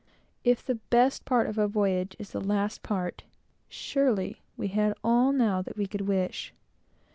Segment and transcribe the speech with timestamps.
[0.43, 3.21] If the best part of the voyage is the last part,
[3.69, 6.55] surely we had all now that we could wish.